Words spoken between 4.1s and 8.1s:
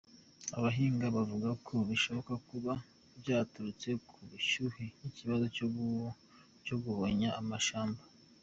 bushuhe, n'ikibazo co guhonya amashamba.